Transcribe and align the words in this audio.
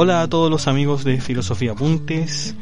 Hola 0.00 0.22
a 0.22 0.28
todos 0.28 0.48
los 0.48 0.68
amigos 0.68 1.02
de 1.02 1.20
Filosofía 1.20 1.72
Apuntes. 1.72 2.54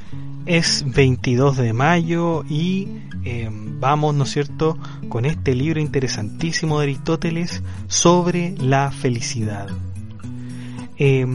Es 0.47 0.83
22 0.87 1.59
de 1.59 1.75
mayo 1.75 2.45
y 2.49 2.89
eh, 3.27 3.51
vamos, 3.53 4.15
¿no 4.15 4.25
es 4.25 4.31
cierto?, 4.31 4.79
con 5.11 5.27
este 5.27 5.55
libro 5.55 5.79
interesantísimo 5.79 6.79
de 6.79 6.85
Aristóteles 6.85 7.63
sobre 7.89 8.55
la 8.57 8.91
felicidad. 8.91 9.69
Eh, 10.97 11.27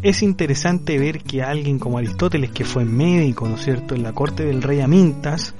es 0.00 0.22
interesante 0.22 0.98
ver 0.98 1.20
que 1.20 1.42
alguien 1.42 1.78
como 1.78 1.98
Aristóteles, 1.98 2.50
que 2.52 2.64
fue 2.64 2.86
médico, 2.86 3.46
¿no 3.46 3.56
es 3.56 3.64
cierto?, 3.64 3.94
en 3.94 4.04
la 4.04 4.14
corte 4.14 4.42
del 4.46 4.62
rey 4.62 4.80
Amintas, 4.80 5.52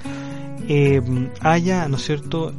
eh, 0.71 1.03
haya, 1.43 1.87
¿no 1.87 1.97
es 1.97 2.03
cierto?, 2.03 2.55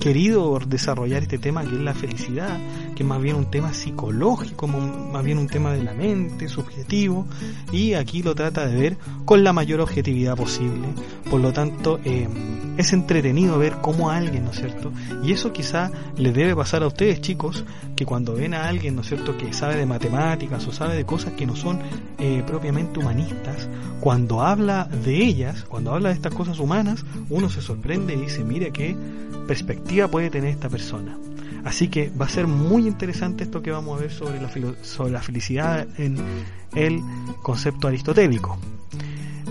querido 0.00 0.58
desarrollar 0.66 1.22
este 1.22 1.38
tema 1.38 1.62
que 1.62 1.76
es 1.76 1.80
la 1.80 1.94
felicidad, 1.94 2.58
que 2.94 3.02
es 3.02 3.08
más 3.08 3.20
bien 3.20 3.36
un 3.36 3.50
tema 3.50 3.72
psicológico, 3.72 4.66
más 4.68 5.24
bien 5.24 5.38
un 5.38 5.48
tema 5.48 5.72
de 5.72 5.82
la 5.82 5.94
mente, 5.94 6.48
subjetivo, 6.48 7.26
y 7.72 7.94
aquí 7.94 8.22
lo 8.22 8.34
trata 8.34 8.66
de 8.66 8.80
ver 8.80 8.96
con 9.24 9.44
la 9.44 9.52
mayor 9.52 9.80
objetividad 9.80 10.36
posible. 10.36 10.88
Por 11.30 11.40
lo 11.40 11.52
tanto, 11.52 12.00
eh, 12.04 12.28
es 12.76 12.92
entretenido 12.92 13.58
ver 13.58 13.74
cómo 13.80 14.10
alguien, 14.10 14.44
¿no 14.44 14.50
es 14.50 14.58
cierto? 14.58 14.92
Y 15.22 15.32
eso 15.32 15.52
quizá 15.52 15.90
les 16.16 16.34
debe 16.34 16.54
pasar 16.56 16.82
a 16.82 16.86
ustedes, 16.86 17.20
chicos, 17.20 17.64
que 17.96 18.06
cuando 18.06 18.34
ven 18.34 18.54
a 18.54 18.68
alguien, 18.68 18.96
¿no 18.96 19.02
es 19.02 19.08
cierto?, 19.08 19.36
que 19.36 19.52
sabe 19.52 19.76
de 19.76 19.86
matemáticas 19.86 20.66
o 20.66 20.72
sabe 20.72 20.96
de 20.96 21.04
cosas 21.04 21.32
que 21.32 21.46
no 21.46 21.56
son 21.56 21.80
eh, 22.18 22.42
propiamente 22.46 22.98
humanistas, 22.98 23.68
cuando 24.00 24.42
habla 24.42 24.84
de 24.84 25.16
ellas, 25.16 25.64
cuando 25.68 25.92
habla 25.94 26.08
de 26.08 26.16
estas 26.16 26.34
cosas 26.34 26.58
humanas, 26.58 27.04
uno 27.30 27.48
se 27.48 27.60
sorprende 27.60 28.14
y 28.14 28.22
dice, 28.22 28.42
mire 28.42 28.72
qué 28.72 28.96
perspectiva 29.46 30.08
puede 30.08 30.30
tener 30.30 30.50
esta 30.50 30.68
persona. 30.68 31.16
Así 31.64 31.88
que 31.88 32.10
va 32.10 32.26
a 32.26 32.28
ser 32.28 32.46
muy 32.46 32.86
interesante 32.86 33.44
esto 33.44 33.62
que 33.62 33.70
vamos 33.70 33.98
a 33.98 34.02
ver 34.02 34.12
sobre 34.12 34.40
la, 34.40 34.50
sobre 34.82 35.12
la 35.12 35.20
felicidad 35.20 35.86
en 35.98 36.16
el 36.74 37.00
concepto 37.42 37.88
aristotélico. 37.88 38.58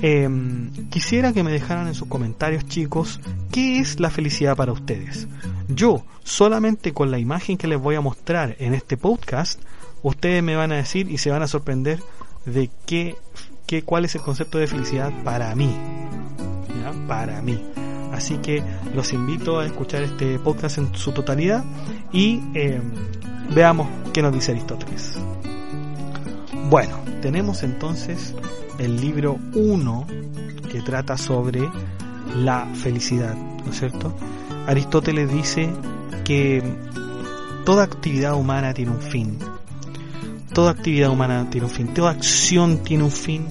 Em, 0.02 0.72
quisiera 0.89 1.32
que 1.32 1.44
me 1.44 1.52
dejaran 1.52 1.88
en 1.88 1.94
sus 1.94 2.08
comentarios, 2.08 2.66
chicos, 2.66 3.20
qué 3.52 3.80
es 3.80 4.00
la 4.00 4.09
felicidad 4.09 4.56
para 4.56 4.72
ustedes. 4.72 5.28
Yo, 5.67 6.04
solamente 6.23 6.92
con 6.92 7.12
la 7.12 7.20
imagen 7.20 7.58
que 7.58 7.67
les 7.67 7.80
voy 7.80 7.95
a 7.95 8.02
mostrar 8.02 8.56
en 8.59 8.73
este 8.73 8.98
podcast, 8.98 9.62
ustedes 10.02 10.42
me 10.42 10.56
van 10.56 10.72
a 10.72 10.78
decir 10.78 11.09
y 11.09 11.20
se 11.20 11.30
van 11.30 11.44
a 11.44 11.48
sorprender 11.48 12.00
de 12.45 12.72
qué, 12.88 13.16
qué 13.67 13.84
cuál 13.84 14.06
es 14.06 14.16
el 14.16 14.22
concepto 14.22 14.58
de 14.58 14.67
felicidad 14.67 15.12
para 15.23 15.56
mí. 15.56 15.78
Para 17.08 17.42
mí. 17.42 17.62
Así 18.22 18.38
que 18.38 18.61
los 18.94 19.14
invito 19.14 19.59
a 19.59 19.66
escuchar 19.66 20.03
este 20.03 20.38
podcast 20.38 20.77
en 20.77 20.94
su 20.94 21.11
totalidad 21.11 21.64
y 22.14 22.39
em, 22.53 22.83
veamos 23.55 23.88
qué 24.14 24.22
nos 24.22 24.31
dice 24.31 24.52
Aristóteles. 24.52 25.17
Bueno, 26.69 26.99
tenemos 27.19 27.64
entonces 27.64 28.36
el 28.77 29.02
libro 29.02 29.39
1 29.55 30.05
que 30.72 30.81
trata 30.81 31.17
sobre 31.17 31.67
la 32.36 32.67
felicidad, 32.75 33.33
¿no 33.33 33.72
es 33.72 33.80
cierto? 33.80 34.14
Aristóteles 34.67 35.33
dice 35.33 35.73
que 36.23 36.61
toda 37.66 37.86
actividad 37.86 38.36
humana 38.36 38.72
tiene 38.75 38.92
un 38.92 39.02
fin. 39.02 39.39
Toda 40.53 40.69
actividad 40.69 41.09
humana 41.09 41.49
tiene 41.49 41.65
un 41.65 41.73
fin, 41.73 41.92
toda 41.92 42.11
acción 42.11 42.83
tiene 42.83 43.03
un 43.03 43.11
fin 43.11 43.48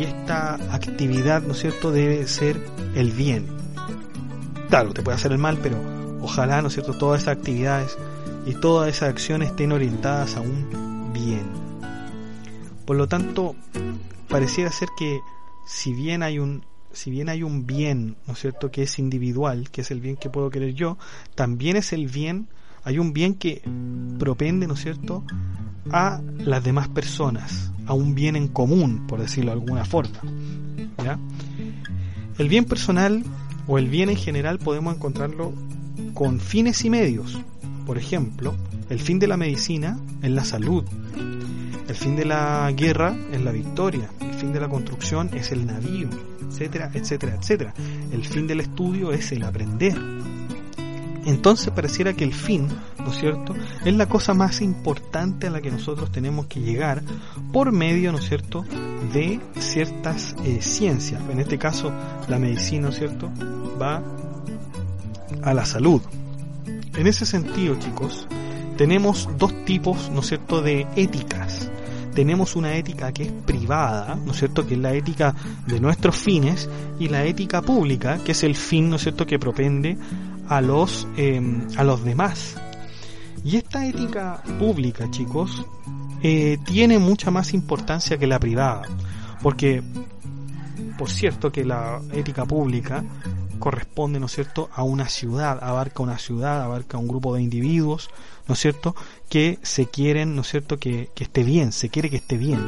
y 0.00 0.04
esta 0.04 0.54
actividad, 0.74 1.42
¿no 1.42 1.52
es 1.52 1.58
cierto?, 1.58 1.92
debe 1.92 2.26
ser 2.26 2.58
el 2.94 3.10
bien, 3.10 3.61
claro, 4.72 4.94
te 4.94 5.02
puede 5.02 5.16
hacer 5.16 5.32
el 5.32 5.38
mal, 5.38 5.58
pero 5.62 5.76
ojalá, 6.22 6.62
¿no 6.62 6.68
es 6.68 6.72
cierto?, 6.72 6.94
todas 6.94 7.20
esas 7.20 7.36
actividades 7.36 7.98
y 8.46 8.54
todas 8.54 8.88
esas 8.88 9.10
acciones 9.10 9.50
estén 9.50 9.70
orientadas 9.70 10.34
a 10.36 10.40
un 10.40 11.12
bien. 11.12 11.42
Por 12.86 12.96
lo 12.96 13.06
tanto, 13.06 13.54
pareciera 14.30 14.72
ser 14.72 14.88
que 14.96 15.20
si 15.66 15.92
bien 15.92 16.22
hay 16.22 16.38
un 16.38 16.64
si 16.90 17.10
bien 17.10 17.28
hay 17.28 17.42
un 17.42 17.66
bien, 17.66 18.16
¿no 18.26 18.32
es 18.32 18.38
cierto?, 18.38 18.70
que 18.70 18.84
es 18.84 18.98
individual, 18.98 19.68
que 19.70 19.82
es 19.82 19.90
el 19.90 20.00
bien 20.00 20.16
que 20.16 20.30
puedo 20.30 20.48
querer 20.48 20.72
yo, 20.72 20.96
también 21.34 21.76
es 21.76 21.92
el 21.92 22.06
bien, 22.06 22.48
hay 22.82 22.98
un 22.98 23.12
bien 23.12 23.34
que 23.34 23.60
propende, 24.18 24.66
¿no 24.66 24.72
es 24.72 24.80
cierto?, 24.80 25.22
a 25.90 26.22
las 26.38 26.64
demás 26.64 26.88
personas, 26.88 27.72
a 27.86 27.92
un 27.92 28.14
bien 28.14 28.36
en 28.36 28.48
común, 28.48 29.06
por 29.06 29.20
decirlo 29.20 29.50
de 29.50 29.60
alguna 29.60 29.84
forma. 29.84 30.18
¿ya? 31.04 31.18
El 32.38 32.48
bien 32.48 32.64
personal 32.64 33.22
o 33.66 33.78
el 33.78 33.88
bien 33.88 34.10
en 34.10 34.16
general 34.16 34.58
podemos 34.58 34.94
encontrarlo 34.94 35.52
con 36.14 36.40
fines 36.40 36.84
y 36.84 36.90
medios. 36.90 37.40
Por 37.86 37.98
ejemplo, 37.98 38.54
el 38.90 39.00
fin 39.00 39.18
de 39.18 39.26
la 39.26 39.36
medicina 39.36 39.98
es 40.22 40.30
la 40.30 40.44
salud, 40.44 40.84
el 41.88 41.94
fin 41.94 42.16
de 42.16 42.24
la 42.24 42.72
guerra 42.74 43.14
es 43.32 43.42
la 43.42 43.52
victoria, 43.52 44.10
el 44.20 44.34
fin 44.34 44.52
de 44.52 44.60
la 44.60 44.68
construcción 44.68 45.30
es 45.34 45.52
el 45.52 45.66
navío, 45.66 46.08
etcétera, 46.48 46.90
etcétera, 46.94 47.36
etcétera. 47.38 47.74
El 48.12 48.24
fin 48.24 48.46
del 48.46 48.60
estudio 48.60 49.12
es 49.12 49.32
el 49.32 49.42
aprender. 49.42 49.98
Entonces 51.24 51.70
pareciera 51.70 52.14
que 52.14 52.24
el 52.24 52.34
fin, 52.34 52.68
¿no 52.98 53.12
es 53.12 53.18
cierto?, 53.18 53.54
es 53.84 53.94
la 53.94 54.08
cosa 54.08 54.34
más 54.34 54.60
importante 54.60 55.46
a 55.46 55.50
la 55.50 55.60
que 55.60 55.70
nosotros 55.70 56.10
tenemos 56.10 56.46
que 56.46 56.60
llegar 56.60 57.02
por 57.52 57.70
medio, 57.70 58.10
¿no 58.10 58.18
es 58.18 58.24
cierto?, 58.26 58.64
de 59.12 59.40
ciertas 59.58 60.34
eh, 60.44 60.58
ciencias. 60.60 61.22
En 61.30 61.38
este 61.38 61.58
caso, 61.58 61.92
la 62.28 62.38
medicina, 62.38 62.82
¿no 62.82 62.88
es 62.88 62.98
cierto?, 62.98 63.30
va 63.80 64.02
a 65.42 65.54
la 65.54 65.64
salud. 65.64 66.02
En 66.96 67.06
ese 67.06 67.24
sentido, 67.24 67.76
chicos, 67.78 68.26
tenemos 68.76 69.28
dos 69.38 69.64
tipos, 69.64 70.10
¿no 70.10 70.20
es 70.20 70.26
cierto?, 70.26 70.60
de 70.60 70.86
éticas. 70.96 71.70
Tenemos 72.14 72.56
una 72.56 72.74
ética 72.74 73.12
que 73.12 73.22
es 73.22 73.32
privada, 73.32 74.16
¿no 74.16 74.32
es 74.32 74.38
cierto?, 74.38 74.66
que 74.66 74.74
es 74.74 74.80
la 74.80 74.92
ética 74.92 75.34
de 75.66 75.78
nuestros 75.78 76.16
fines, 76.16 76.68
y 76.98 77.08
la 77.08 77.24
ética 77.24 77.62
pública, 77.62 78.18
que 78.18 78.32
es 78.32 78.42
el 78.42 78.56
fin, 78.56 78.90
¿no 78.90 78.96
es 78.96 79.02
cierto?, 79.02 79.24
que 79.24 79.38
propende 79.38 79.96
a 80.56 80.60
los, 80.60 81.06
em, 81.16 81.66
a 81.76 81.84
los 81.84 82.04
demás. 82.04 82.56
Y 83.44 83.56
esta 83.56 83.86
ética 83.86 84.42
pública, 84.58 85.10
chicos, 85.10 85.64
eh, 86.22 86.58
tiene 86.64 86.98
mucha 86.98 87.30
más 87.30 87.54
importancia 87.54 88.18
que 88.18 88.26
la 88.26 88.38
privada. 88.38 88.82
Porque, 89.42 89.82
por 90.98 91.10
cierto, 91.10 91.50
que 91.50 91.64
la 91.64 92.00
ética 92.12 92.44
pública 92.44 93.02
corresponde, 93.62 94.18
¿no 94.18 94.26
es 94.26 94.32
cierto?, 94.32 94.68
a 94.74 94.82
una 94.82 95.08
ciudad, 95.08 95.62
abarca 95.62 96.02
una 96.02 96.18
ciudad, 96.18 96.62
abarca 96.62 96.98
un 96.98 97.06
grupo 97.06 97.32
de 97.36 97.42
individuos, 97.42 98.10
¿no 98.48 98.54
es 98.54 98.60
cierto?, 98.60 98.96
que 99.28 99.60
se 99.62 99.86
quieren, 99.86 100.34
¿no 100.34 100.40
es 100.40 100.48
cierto?, 100.48 100.78
que, 100.80 101.10
que 101.14 101.22
esté 101.22 101.44
bien, 101.44 101.70
se 101.70 101.88
quiere 101.88 102.10
que 102.10 102.16
esté 102.16 102.36
bien. 102.36 102.60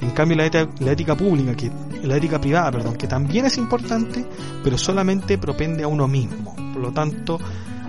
En 0.00 0.10
cambio, 0.12 0.38
la 0.38 0.46
ética, 0.46 0.66
la 0.80 0.92
ética 0.92 1.14
pública, 1.14 1.54
que, 1.54 1.70
la 2.02 2.16
ética 2.16 2.40
privada, 2.40 2.70
perdón, 2.72 2.96
que 2.96 3.06
también 3.06 3.44
es 3.44 3.58
importante, 3.58 4.24
pero 4.62 4.78
solamente 4.78 5.36
propende 5.36 5.84
a 5.84 5.88
uno 5.88 6.08
mismo. 6.08 6.56
Por 6.56 6.80
lo 6.80 6.90
tanto, 6.90 7.38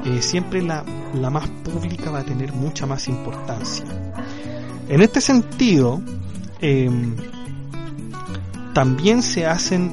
eh, 0.03 0.21
siempre 0.21 0.61
la, 0.61 0.83
la 1.13 1.29
más 1.29 1.47
pública 1.63 2.11
va 2.11 2.19
a 2.19 2.25
tener 2.25 2.51
mucha 2.51 2.85
más 2.85 3.07
importancia. 3.07 3.85
En 4.89 5.01
este 5.01 5.21
sentido, 5.21 6.01
eh, 6.59 6.89
también 8.73 9.23
se 9.23 9.45
hacen 9.45 9.89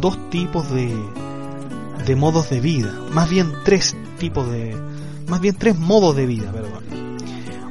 dos 0.00 0.30
tipos 0.30 0.70
de, 0.70 0.96
de 2.08 2.16
modos 2.16 2.48
de 2.48 2.58
vida, 2.58 2.90
más 3.12 3.28
bien 3.28 3.52
tres 3.66 3.94
tipos 4.18 4.50
de, 4.50 4.74
más 5.28 5.42
bien 5.42 5.54
tres 5.56 5.78
modos 5.78 6.16
de 6.16 6.24
vida, 6.24 6.50
perdón. 6.50 7.18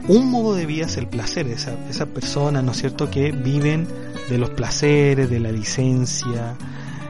Un 0.08 0.30
modo 0.30 0.54
de 0.54 0.68
vida 0.68 0.86
es 0.86 0.96
el 0.98 1.08
placer, 1.08 1.48
esa, 1.48 1.74
esas 1.90 2.08
personas, 2.10 2.64
¿no 2.64 2.72
es 2.72 2.78
cierto?, 2.78 3.10
que 3.10 3.32
viven 3.32 3.88
de 4.30 4.38
los 4.38 4.52
placeres, 4.52 5.28
de 5.32 5.40
la 5.40 5.52
licencia, 5.52 6.56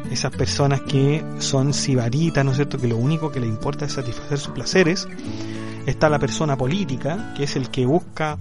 esas 0.10 0.31
personas 0.31 0.81
que 0.81 1.22
son 1.40 1.74
sibaritas, 1.74 2.46
¿no 2.46 2.52
es 2.52 2.57
cierto?, 2.57 2.78
que 2.78 2.88
lo 2.88 2.96
único 2.96 3.30
que 3.30 3.42
le 3.42 3.48
importa 3.48 3.84
es 3.84 3.92
satisfacer 3.92 4.40
sus 4.40 4.54
placeres. 4.54 5.06
Está 5.86 6.07
la 6.07 6.19
persona 6.19 6.57
política, 6.57 7.34
que 7.36 7.44
es 7.44 7.57
el 7.57 7.69
que 7.69 7.86
busca 7.86 8.38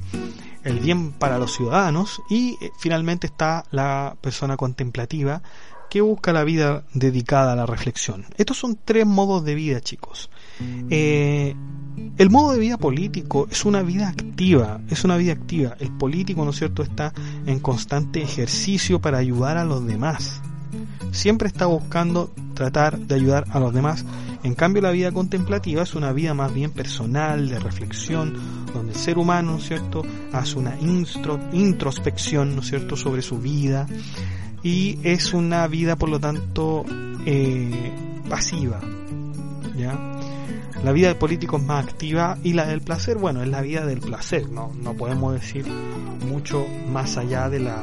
el 0.62 0.78
bien 0.78 1.10
para 1.10 1.38
los 1.38 1.52
ciudadanos. 1.56 2.22
Y 2.30 2.56
eh, 2.60 2.70
finalmente 2.78 3.26
está 3.26 3.64
la 3.72 4.16
persona 4.20 4.56
contemplativa, 4.56 5.42
que 5.90 6.00
busca 6.00 6.32
la 6.32 6.44
vida 6.44 6.84
dedicada 6.94 7.52
a 7.52 7.56
la 7.56 7.66
reflexión. 7.66 8.24
Estos 8.36 8.58
son 8.58 8.78
tres 8.84 9.06
modos 9.06 9.44
de 9.44 9.54
vida, 9.54 9.80
chicos. 9.80 10.30
Eh, 10.90 11.54
el 12.18 12.30
modo 12.30 12.52
de 12.52 12.58
vida 12.58 12.78
político 12.78 13.46
es 13.50 13.64
una 13.64 13.82
vida 13.82 14.08
activa, 14.08 14.80
es 14.88 15.04
una 15.04 15.16
vida 15.16 15.32
activa. 15.32 15.76
El 15.78 15.92
político, 15.92 16.44
¿no 16.44 16.50
es 16.50 16.56
cierto?, 16.56 16.82
está 16.82 17.12
en 17.46 17.60
constante 17.60 18.22
ejercicio 18.22 19.00
para 19.00 19.18
ayudar 19.18 19.56
a 19.56 19.64
los 19.64 19.86
demás. 19.86 20.40
Siempre 21.12 21.48
está 21.48 21.66
buscando 21.66 22.32
tratar 22.54 22.98
de 22.98 23.14
ayudar 23.14 23.44
a 23.50 23.60
los 23.60 23.72
demás. 23.72 24.04
En 24.42 24.54
cambio, 24.54 24.82
la 24.82 24.90
vida 24.90 25.12
contemplativa 25.12 25.82
es 25.82 25.94
una 25.94 26.12
vida 26.12 26.34
más 26.34 26.52
bien 26.52 26.70
personal, 26.70 27.48
de 27.48 27.58
reflexión, 27.58 28.34
donde 28.72 28.92
el 28.92 28.98
ser 28.98 29.18
humano, 29.18 29.52
¿no 29.52 29.58
es 29.58 29.66
cierto?, 29.66 30.02
hace 30.32 30.58
una 30.58 30.76
introspección, 31.52 32.54
¿no 32.54 32.62
es 32.62 32.68
cierto?, 32.68 32.96
sobre 32.96 33.22
su 33.22 33.38
vida, 33.38 33.86
y 34.66 34.98
es 35.04 35.32
una 35.32 35.64
vida 35.68 35.94
por 35.94 36.08
lo 36.08 36.18
tanto 36.18 36.84
eh, 37.24 37.92
pasiva 38.28 38.80
¿ya? 39.76 39.96
La 40.82 40.90
vida 40.90 41.06
del 41.06 41.16
político 41.16 41.56
es 41.58 41.62
más 41.62 41.84
activa 41.84 42.36
y 42.42 42.52
la 42.52 42.66
del 42.66 42.80
placer, 42.80 43.16
bueno, 43.16 43.42
es 43.42 43.48
la 43.48 43.60
vida 43.60 43.86
del 43.86 44.00
placer, 44.00 44.48
no, 44.50 44.72
no 44.82 44.94
podemos 44.94 45.34
decir 45.34 45.66
mucho 46.28 46.66
más 46.90 47.16
allá 47.16 47.48
de 47.48 47.60
la, 47.60 47.80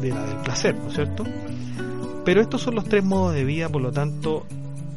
de 0.00 0.08
la 0.08 0.26
del 0.26 0.38
placer, 0.38 0.74
¿no 0.74 0.88
es 0.88 0.94
cierto? 0.94 1.24
Pero 2.24 2.40
estos 2.40 2.60
son 2.60 2.74
los 2.74 2.84
tres 2.84 3.04
modos 3.04 3.32
de 3.32 3.44
vida, 3.44 3.68
por 3.68 3.80
lo 3.80 3.92
tanto, 3.92 4.46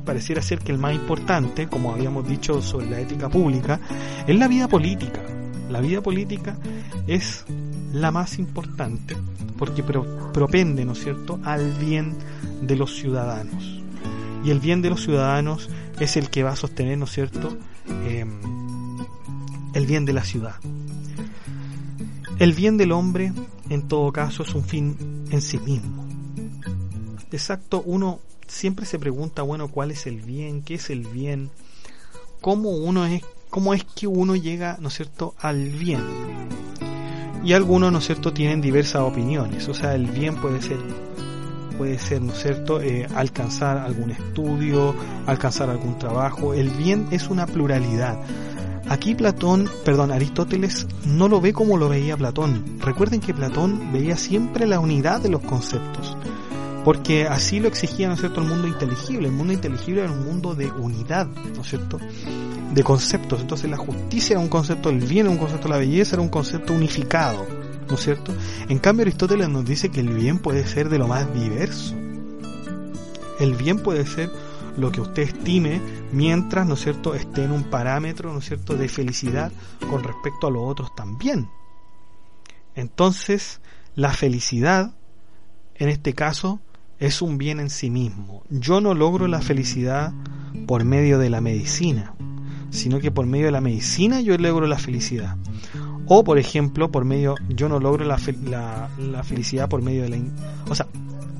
pareciera 0.05 0.41
ser 0.41 0.59
que 0.59 0.71
el 0.71 0.79
más 0.79 0.95
importante, 0.95 1.67
como 1.67 1.93
habíamos 1.93 2.27
dicho 2.27 2.59
sobre 2.61 2.89
la 2.89 2.99
ética 2.99 3.29
pública, 3.29 3.79
es 4.27 4.35
la 4.35 4.47
vida 4.47 4.67
política. 4.67 5.21
La 5.73 5.81
vida 5.81 6.01
política 6.01 6.55
es 7.07 7.45
la 7.93 8.11
más 8.11 8.37
importante 8.37 9.17
porque 9.57 9.81
propende, 9.81 10.85
¿no 10.85 10.91
es 10.91 10.99
cierto?, 11.03 11.39
al 11.43 11.71
bien 11.79 12.15
de 12.61 12.75
los 12.75 12.95
ciudadanos. 12.95 13.81
Y 14.45 14.51
el 14.51 14.59
bien 14.59 14.83
de 14.83 14.91
los 14.91 15.01
ciudadanos 15.01 15.71
es 15.99 16.15
el 16.15 16.29
que 16.29 16.43
va 16.43 16.51
a 16.51 16.55
sostener, 16.55 16.99
¿no 16.99 17.05
es 17.05 17.11
cierto?, 17.11 17.57
em, 18.05 18.29
el 19.73 19.87
bien 19.87 20.05
de 20.05 20.13
la 20.13 20.23
ciudad. 20.23 20.57
El 22.37 22.53
bien 22.53 22.77
del 22.77 22.91
hombre, 22.91 23.33
en 23.71 23.87
todo 23.87 24.11
caso, 24.11 24.43
es 24.43 24.53
un 24.53 24.63
fin 24.63 25.25
en 25.31 25.41
sí 25.41 25.57
mismo. 25.57 26.05
Exacto, 27.31 27.81
uno 27.83 28.19
siempre 28.47 28.85
se 28.85 28.99
pregunta, 28.99 29.41
bueno, 29.41 29.69
¿cuál 29.69 29.89
es 29.89 30.05
el 30.05 30.21
bien? 30.21 30.61
¿Qué 30.61 30.75
es 30.75 30.91
el 30.91 31.07
bien? 31.07 31.49
¿Cómo 32.41 32.69
uno 32.69 33.07
es, 33.07 33.23
cómo 33.53 33.75
es 33.75 33.83
que 33.83 34.07
uno 34.07 34.35
llega, 34.35 34.77
¿no 34.81 34.87
es 34.87 34.95
cierto?, 34.95 35.35
al 35.39 35.69
bien. 35.69 36.01
Y 37.43 37.53
algunos, 37.53 37.91
¿no 37.91 37.99
es 37.99 38.05
cierto?, 38.05 38.33
tienen 38.33 38.61
diversas 38.61 39.03
opiniones. 39.03 39.67
O 39.67 39.75
sea, 39.75 39.93
el 39.93 40.07
bien 40.07 40.37
puede 40.37 40.59
ser, 40.59 40.79
puede 41.77 41.99
ser, 41.99 42.23
¿no 42.23 42.33
es 42.33 42.41
cierto?, 42.41 42.81
eh, 42.81 43.07
alcanzar 43.13 43.77
algún 43.77 44.09
estudio, 44.09 44.95
alcanzar 45.27 45.69
algún 45.69 45.99
trabajo. 45.99 46.55
El 46.55 46.71
bien 46.71 47.05
es 47.11 47.27
una 47.27 47.45
pluralidad. 47.45 48.17
Aquí 48.89 49.13
Platón, 49.13 49.69
perdón, 49.85 50.11
Aristóteles 50.11 50.87
no 51.05 51.27
lo 51.27 51.39
ve 51.39 51.53
como 51.53 51.77
lo 51.77 51.89
veía 51.89 52.17
Platón. 52.17 52.79
Recuerden 52.79 53.21
que 53.21 53.35
Platón 53.35 53.93
veía 53.93 54.17
siempre 54.17 54.65
la 54.65 54.79
unidad 54.79 55.21
de 55.21 55.29
los 55.29 55.41
conceptos 55.43 56.17
porque 56.83 57.27
así 57.27 57.59
lo 57.59 57.67
exigía, 57.67 58.07
¿no 58.07 58.15
es 58.15 58.19
cierto?, 58.19 58.41
el 58.41 58.47
mundo 58.47 58.67
inteligible. 58.67 59.27
El 59.27 59.33
mundo 59.33 59.53
inteligible 59.53 60.03
era 60.03 60.11
un 60.11 60.25
mundo 60.25 60.55
de 60.55 60.69
unidad, 60.71 61.27
¿no 61.27 61.61
es 61.61 61.67
cierto?, 61.67 61.99
de 62.73 62.83
conceptos. 62.83 63.41
Entonces 63.41 63.69
la 63.69 63.77
justicia 63.77 64.33
era 64.33 64.39
un 64.39 64.49
concepto, 64.49 64.89
el 64.89 64.99
bien 64.99 65.25
era 65.25 65.29
un 65.29 65.37
concepto, 65.37 65.67
la 65.67 65.77
belleza 65.77 66.15
era 66.15 66.21
un 66.21 66.29
concepto 66.29 66.73
unificado, 66.73 67.45
¿no 67.87 67.95
es 67.95 68.01
cierto? 68.01 68.33
En 68.67 68.79
cambio 68.79 69.03
Aristóteles 69.03 69.49
nos 69.49 69.65
dice 69.65 69.89
que 69.89 69.99
el 69.99 70.09
bien 70.09 70.39
puede 70.39 70.65
ser 70.67 70.89
de 70.89 70.97
lo 70.99 71.07
más 71.07 71.33
diverso. 71.33 71.95
El 73.39 73.55
bien 73.55 73.79
puede 73.79 74.05
ser 74.05 74.29
lo 74.77 74.91
que 74.91 75.01
usted 75.01 75.23
estime 75.23 75.81
mientras, 76.11 76.67
¿no 76.67 76.73
es 76.73 76.81
cierto?, 76.81 77.13
esté 77.15 77.43
en 77.43 77.51
un 77.51 77.63
parámetro, 77.63 78.33
¿no 78.33 78.39
es 78.39 78.45
cierto?, 78.45 78.75
de 78.75 78.89
felicidad 78.89 79.51
con 79.89 80.03
respecto 80.03 80.47
a 80.47 80.51
los 80.51 80.63
otros 80.65 80.95
también. 80.95 81.49
Entonces, 82.75 83.61
la 83.95 84.11
felicidad, 84.11 84.95
en 85.75 85.89
este 85.89 86.13
caso, 86.13 86.59
es 87.03 87.21
un 87.21 87.37
bien 87.37 87.59
en 87.59 87.69
sí 87.69 87.89
mismo. 87.89 88.43
Yo 88.49 88.79
no 88.79 88.93
logro 88.93 89.27
la 89.27 89.41
felicidad 89.41 90.13
por 90.65 90.85
medio 90.85 91.19
de 91.19 91.29
la 91.29 91.41
medicina, 91.41 92.13
sino 92.69 93.01
que 93.01 93.11
por 93.11 93.25
medio 93.25 93.47
de 93.47 93.51
la 93.51 93.59
medicina 93.59 94.21
yo 94.21 94.37
logro 94.37 94.67
la 94.67 94.79
felicidad. 94.79 95.35
O, 96.05 96.23
por 96.23 96.37
ejemplo, 96.39 96.91
por 96.91 97.03
medio, 97.03 97.35
yo 97.49 97.67
no 97.67 97.81
logro 97.81 98.05
la, 98.05 98.17
la, 98.97 99.23
felicidad 99.23 99.67
por 99.67 99.81
medio 99.81 100.03
de 100.03 100.09
la... 100.09 100.17
O 100.69 100.75
sea, 100.75 100.87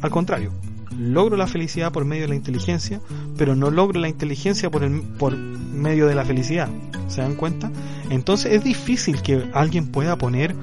al 0.02 0.10
contrario, 0.10 0.52
logro 1.00 1.38
la 1.38 1.48
felicidad 1.48 1.94
por 1.94 2.04
medio 2.04 2.24
de 2.24 2.30
la 2.30 2.36
inteligencia, 2.36 3.00
pero 3.38 3.56
no 3.56 3.72
logro 3.72 4.02
la 4.02 4.10
inteligencia 4.10 4.70
por, 4.70 4.84
el, 4.84 5.02
por 5.02 5.38
medio 5.38 6.08
de 6.08 6.16
la 6.16 6.26
felicidad. 6.26 6.68
¿Se 7.08 7.22
dan 7.22 7.36
cuenta? 7.36 7.72
Entonces 8.10 8.52
es 8.52 8.66
difícil 8.66 9.22
que 9.22 9.50
alguien 9.54 9.88
pueda 9.88 10.18
poner 10.18 10.56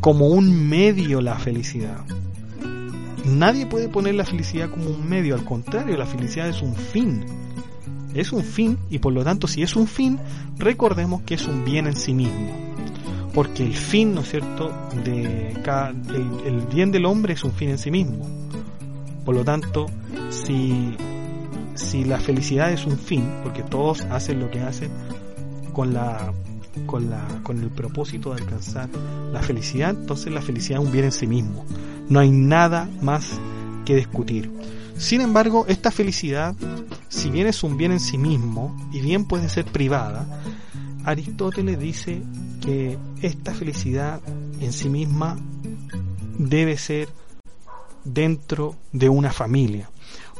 como 0.00 0.28
un 0.28 0.68
medio 0.68 1.22
la 1.22 1.36
felicidad. 1.36 2.04
Nadie 3.24 3.66
puede 3.66 3.88
poner 3.88 4.14
la 4.14 4.24
felicidad 4.24 4.70
como 4.70 4.90
un 4.90 5.08
medio, 5.08 5.34
al 5.34 5.44
contrario, 5.44 5.96
la 5.96 6.06
felicidad 6.06 6.48
es 6.48 6.62
un 6.62 6.74
fin. 6.74 7.24
Es 8.14 8.32
un 8.32 8.42
fin 8.42 8.78
y 8.90 8.98
por 8.98 9.12
lo 9.12 9.22
tanto 9.22 9.46
si 9.46 9.62
es 9.62 9.76
un 9.76 9.86
fin, 9.86 10.18
recordemos 10.58 11.22
que 11.22 11.34
es 11.34 11.46
un 11.46 11.64
bien 11.64 11.86
en 11.86 11.96
sí 11.96 12.12
mismo. 12.12 12.70
Porque 13.32 13.64
el 13.64 13.74
fin, 13.74 14.14
¿no 14.14 14.22
es 14.22 14.30
cierto?, 14.30 14.72
de 15.04 15.56
cada, 15.64 15.90
el, 15.90 16.66
bien 16.72 16.90
del 16.90 17.04
hombre 17.04 17.34
es 17.34 17.44
un 17.44 17.52
fin 17.52 17.70
en 17.70 17.78
sí 17.78 17.90
mismo. 17.90 18.26
Por 19.24 19.36
lo 19.36 19.44
tanto, 19.44 19.86
si, 20.30 20.96
si 21.74 22.04
la 22.04 22.18
felicidad 22.18 22.72
es 22.72 22.86
un 22.86 22.98
fin, 22.98 23.24
porque 23.44 23.62
todos 23.62 24.00
hacen 24.02 24.40
lo 24.40 24.50
que 24.50 24.60
hacen 24.60 24.90
con 25.72 25.94
la 25.94 26.32
con, 26.86 27.10
la, 27.10 27.26
con 27.42 27.60
el 27.60 27.70
propósito 27.70 28.34
de 28.34 28.42
alcanzar 28.42 28.88
la 29.32 29.42
felicidad, 29.42 29.90
entonces 29.90 30.32
la 30.32 30.40
felicidad 30.40 30.80
es 30.80 30.86
un 30.86 30.92
bien 30.92 31.04
en 31.06 31.12
sí 31.12 31.26
mismo. 31.26 31.64
No 32.10 32.18
hay 32.18 32.30
nada 32.30 32.88
más 33.00 33.40
que 33.84 33.94
discutir. 33.94 34.50
Sin 34.98 35.20
embargo, 35.20 35.64
esta 35.68 35.92
felicidad, 35.92 36.54
si 37.08 37.30
bien 37.30 37.46
es 37.46 37.62
un 37.62 37.76
bien 37.76 37.92
en 37.92 38.00
sí 38.00 38.18
mismo 38.18 38.76
y 38.92 39.00
bien 39.00 39.24
puede 39.24 39.48
ser 39.48 39.64
privada, 39.64 40.26
Aristóteles 41.04 41.78
dice 41.78 42.20
que 42.60 42.98
esta 43.22 43.54
felicidad 43.54 44.20
en 44.60 44.72
sí 44.72 44.88
misma 44.88 45.38
debe 46.36 46.76
ser 46.76 47.08
dentro 48.04 48.74
de 48.92 49.08
una 49.08 49.30
familia. 49.32 49.88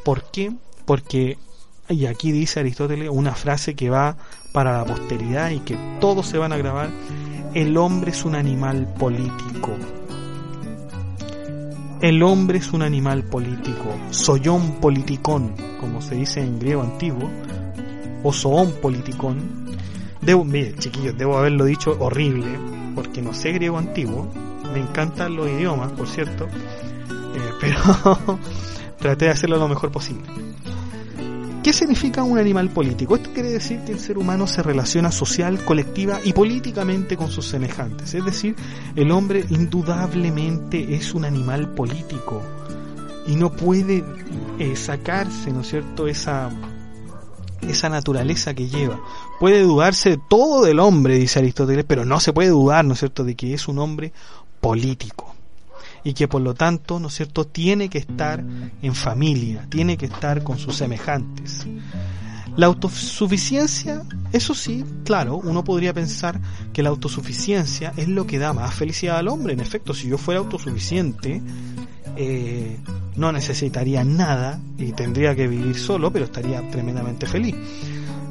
¿Por 0.05 0.31
qué? 0.33 0.53
Porque, 0.85 1.39
y 1.89 2.07
aquí 2.07 2.33
dice 2.33 2.61
Aristóteles 2.61 3.11
una 3.11 3.37
frase 3.37 3.77
que 3.77 3.91
va 3.91 4.17
para 4.53 4.79
la 4.79 4.85
posteridad 4.85 5.51
y 5.51 5.61
que 5.61 5.79
todos 6.01 6.27
se 6.27 6.37
van 6.37 6.53
a 6.53 6.57
grabar, 6.57 6.91
el 7.55 7.77
hombre 7.77 8.11
es 8.11 8.25
un 8.25 8.35
animal 8.35 8.93
político 8.99 9.77
el 12.03 12.23
hombre 12.23 12.59
es 12.59 12.73
un 12.73 12.83
animal 12.83 13.25
político, 13.25 13.95
soyón 14.11 14.81
politicón, 14.81 15.55
como 15.81 16.01
se 16.01 16.15
dice 16.15 16.41
en 16.41 16.59
griego 16.59 16.83
antiguo, 16.83 17.31
o 18.23 18.33
zoón 18.33 18.73
politicón. 18.81 19.77
Debo, 20.21 20.45
mire, 20.45 20.75
chiquillos, 20.77 21.17
debo 21.17 21.37
haberlo 21.37 21.65
dicho 21.65 21.97
horrible, 21.99 22.59
porque 22.95 23.23
no 23.23 23.35
sé 23.35 23.53
griego 23.53 23.79
antiguo. 23.79 24.31
Me 24.73 24.81
encantan 24.81 25.37
los 25.37 25.49
idiomas, 25.49 25.93
por 25.93 26.07
cierto, 26.07 26.47
eh, 26.47 27.51
pero 27.61 28.39
traté 28.99 29.27
de 29.27 29.31
hacerlo 29.33 29.59
lo 29.59 29.69
mejor 29.69 29.91
posible. 29.91 30.23
¿Qué 31.63 31.75
significa 31.75 32.23
un 32.23 32.39
animal 32.39 32.71
político? 32.71 33.17
Esto 33.17 33.33
quiere 33.35 33.51
decir 33.51 33.81
que 33.81 33.93
el 33.93 34.01
ser 34.01 34.17
humano 34.17 34.47
se 34.47 34.63
relaciona 34.63 35.13
social, 35.13 35.63
colectiva 35.63 36.19
y 36.25 36.33
políticamente 36.33 37.19
con 37.19 37.31
sus 37.31 37.47
semejantes. 37.47 38.15
Es 38.15 38.25
decir, 38.25 38.57
el 38.97 39.11
hombre 39.11 39.45
indudablemente 39.51 40.95
es 40.95 41.13
un 41.13 41.27
animal 41.27 41.75
político 41.75 42.41
y 43.27 43.37
no 43.37 43.53
puede 43.53 44.03
eh, 44.59 44.75
sacarse, 44.75 45.53
¿no 45.53 45.61
es 45.61 45.69
cierto?, 45.69 46.09
esa, 46.09 46.49
esa 47.61 47.91
naturaleza 47.91 48.55
que 48.55 48.67
lleva. 48.67 48.99
Puede 49.39 49.61
dudarse 49.61 50.19
todo 50.31 50.65
del 50.65 50.81
hombre, 50.81 51.17
dice 51.17 51.41
Aristóteles, 51.41 51.85
pero 51.87 52.07
no 52.07 52.21
se 52.21 52.33
puede 52.33 52.49
dudar, 52.49 52.87
¿no 52.87 52.95
es 52.95 53.01
cierto?, 53.01 53.23
de 53.23 53.35
que 53.35 53.53
es 53.53 53.69
un 53.69 53.81
hombre 53.81 54.15
político 54.63 55.35
y 56.05 56.15
que 56.15 56.29
por 56.29 56.43
lo 56.43 56.55
tanto, 56.55 56.99
¿no 56.99 57.09
es 57.09 57.15
cierto?, 57.15 57.47
tiene 57.47 57.89
que 57.89 57.99
estar 57.99 58.45
en 58.83 58.95
familia, 58.95 59.67
tiene 59.69 59.97
que 59.97 60.07
estar 60.07 60.43
con 60.43 60.59
sus 60.59 60.77
semejantes. 60.77 61.67
La 62.57 62.67
autosuficiencia, 62.67 64.03
eso 64.33 64.55
sí, 64.55 64.85
claro, 65.05 65.37
uno 65.37 65.63
podría 65.63 65.95
pensar 65.95 66.41
que 66.73 66.83
la 66.83 66.89
autosuficiencia 66.89 67.93
es 67.97 68.09
lo 68.09 68.27
que 68.27 68.39
da 68.39 68.53
más 68.53 68.75
felicidad 68.75 69.19
al 69.19 69.29
hombre. 69.29 69.53
En 69.53 69.61
efecto, 69.61 69.95
si 69.95 70.09
yo 70.09 70.19
fuera 70.19 70.41
autosuficiente, 70.41 71.41
eh, 72.17 72.77
no 73.17 73.33
necesitaría 73.33 74.05
nada 74.05 74.61
y 74.79 74.93
tendría 74.93 75.35
que 75.37 75.47
vivir 75.47 75.77
solo, 75.77 76.13
pero 76.13 76.25
estaría 76.25 76.69
tremendamente 76.71 77.27
feliz. 77.27 77.55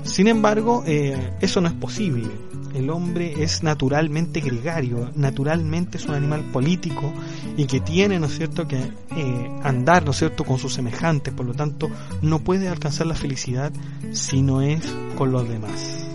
Sin 0.04 0.28
embargo, 0.28 0.84
eh, 0.86 1.32
eso 1.40 1.62
no 1.62 1.68
es 1.70 1.74
posible 1.76 2.30
el 2.74 2.90
hombre 2.90 3.44
es 3.44 3.64
naturalmente 3.64 4.42
gregario, 4.42 5.10
naturalmente 5.16 5.98
es 5.98 6.06
un 6.06 6.16
animal 6.16 6.42
político 6.52 7.14
y 7.58 7.66
que 7.66 7.80
tiene, 7.80 8.20
¿no 8.20 8.28
es 8.28 8.38
cierto?, 8.38 8.68
que 8.68 8.78
eh, 8.78 9.60
andar, 9.64 10.06
¿no 10.06 10.12
es 10.12 10.18
cierto?, 10.18 10.44
con 10.44 10.60
sus 10.60 10.74
semejantes, 10.74 11.34
por 11.34 11.46
lo 11.46 11.54
tanto, 11.54 11.90
no 12.22 12.40
puede 12.40 12.68
alcanzar 12.70 13.08
la 13.08 13.16
felicidad 13.16 13.72
si 14.12 14.42
no 14.42 14.62
es 14.62 14.82
con 15.18 15.32
los 15.32 15.48
demás. 15.48 16.06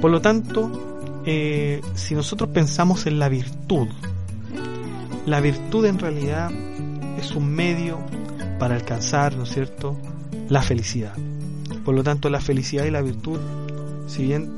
Por 0.00 0.10
lo 0.10 0.20
tanto, 0.20 1.22
eh, 1.24 1.80
si 1.94 2.14
nosotros 2.14 2.50
pensamos 2.50 3.06
en 3.06 3.18
la 3.18 3.28
virtud, 3.28 3.88
la 5.26 5.40
virtud 5.40 5.86
en 5.86 5.98
realidad 5.98 6.50
es 7.18 7.32
un 7.32 7.48
medio 7.48 7.98
para 8.58 8.76
alcanzar, 8.76 9.36
¿no 9.36 9.44
es 9.44 9.50
cierto?, 9.50 9.96
la 10.48 10.62
felicidad. 10.62 11.14
Por 11.86 11.94
lo 11.94 12.02
tanto, 12.02 12.28
la 12.30 12.40
felicidad 12.40 12.84
y 12.84 12.90
la 12.90 13.00
virtud, 13.00 13.38
si 14.08 14.24
bien, 14.24 14.50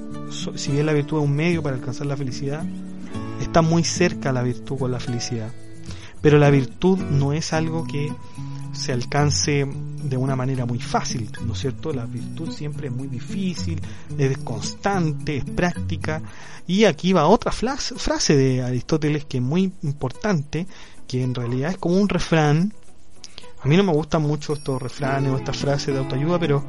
si 0.57 0.73
bien 0.73 0.87
la 0.87 0.95
virtud 0.95 1.19
es 1.19 1.25
un 1.25 1.37
medio 1.37 1.63
para 1.63 1.77
alcanzar 1.77 2.07
la 2.07 2.17
felicidad, 2.17 2.65
está 3.39 3.61
muy 3.61 3.85
cerca 3.85 4.33
la 4.33 4.43
virtud 4.43 4.79
con 4.79 4.91
la 4.91 4.99
felicidad. 4.99 5.53
Pero 6.23 6.39
la 6.39 6.49
virtud 6.49 6.99
no 6.99 7.35
es 7.35 7.53
algo 7.53 7.85
que 7.85 8.11
se 8.73 8.95
alcance 8.95 9.67
de 10.05 10.17
una 10.17 10.37
manera 10.37 10.65
muy 10.65 10.79
fácil, 10.79 11.31
¿no 11.47 11.53
es 11.53 11.59
cierto? 11.59 11.93
La 11.93 12.07
virtud 12.07 12.51
siempre 12.51 12.89
es 12.89 12.95
muy 12.95 13.09
difícil, 13.09 13.79
es 14.17 14.39
constante, 14.39 15.37
es 15.37 15.45
práctica. 15.45 16.23
Y 16.67 16.87
aquí 16.87 17.13
va 17.13 17.27
otra 17.27 17.53
frase 17.53 18.37
de 18.37 18.63
Aristóteles 18.63 19.27
que 19.27 19.37
es 19.37 19.43
muy 19.43 19.71
importante, 19.83 20.67
que 21.07 21.23
en 21.23 21.35
realidad 21.35 21.73
es 21.73 21.77
como 21.77 21.97
un 21.97 22.09
refrán. 22.09 22.73
A 23.63 23.67
mí 23.67 23.77
no 23.77 23.83
me 23.83 23.93
gustan 23.93 24.23
mucho 24.23 24.53
estos 24.53 24.81
refranes 24.81 25.33
o 25.33 25.37
estas 25.37 25.57
frases 25.57 25.95
de 25.95 26.01
autoayuda, 26.01 26.39
pero 26.39 26.65